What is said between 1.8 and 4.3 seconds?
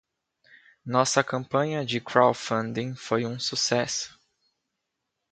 de crowdfunding foi um sucesso.